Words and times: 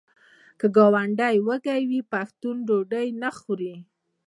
که 0.59 0.65
ګاونډی 0.75 1.35
وږی 1.47 1.81
وي 1.89 2.01
پښتون 2.11 2.55
ډوډۍ 2.67 3.07
نه 3.21 3.29
خوري. 3.37 3.75